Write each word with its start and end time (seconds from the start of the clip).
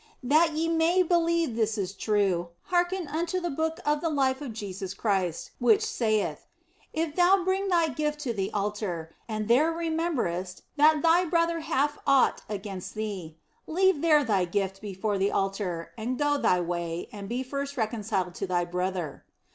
That 0.23 0.53
ye 0.55 0.67
may 0.67 1.03
believe 1.03 1.55
this 1.55 1.77
is 1.77 1.93
true, 1.93 2.47
hearken 2.63 3.07
unto 3.07 3.39
the 3.39 3.51
Book 3.51 3.77
of 3.85 4.01
the 4.01 4.09
Life 4.09 4.41
of 4.41 4.51
Jesus 4.51 4.95
Christ, 4.95 5.51
which 5.59 5.83
saith," 5.85 6.47
If 6.91 7.15
thou 7.15 7.43
bring 7.45 7.67
thy 7.67 7.89
gift 7.89 8.19
to 8.21 8.33
the 8.33 8.51
altar 8.51 9.13
and 9.29 9.47
there 9.47 9.71
rememberest 9.71 10.63
that 10.75 11.03
thy 11.03 11.25
brother 11.25 11.59
hath 11.59 11.99
aught 12.07 12.41
against 12.49 12.95
thee, 12.95 13.37
leave 13.67 14.01
there 14.01 14.23
thy 14.23 14.45
gift 14.45 14.81
before 14.81 15.19
the 15.19 15.29
altar 15.31 15.91
and 15.95 16.17
go 16.17 16.35
thy 16.35 16.59
way 16.59 17.07
and 17.13 17.29
first 17.45 17.75
be 17.75 17.79
reconciled 17.79 18.33
to 18.33 18.47
thy 18.47 18.65
brother." 18.65 19.23